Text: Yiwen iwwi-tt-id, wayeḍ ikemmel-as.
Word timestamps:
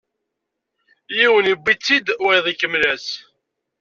Yiwen 1.17 1.51
iwwi-tt-id, 1.53 2.07
wayeḍ 2.23 2.45
ikemmel-as. 2.51 3.07